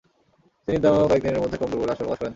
চিনির 0.63 0.81
দামও 0.83 1.09
কয়েক 1.09 1.21
দিনের 1.23 1.41
মধ্যে 1.43 1.57
কমবে 1.57 1.77
বলে 1.79 1.91
আশা 1.93 2.03
প্রকাশ 2.03 2.17
করেন 2.17 2.19
তিনি। 2.19 2.29